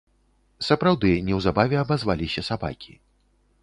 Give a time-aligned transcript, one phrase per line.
[0.69, 2.93] Сапраўды, неўзабаве абазваліся сабакі.